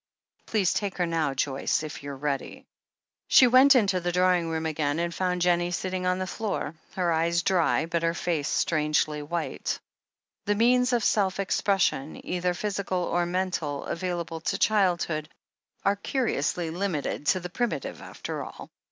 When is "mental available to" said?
13.27-14.57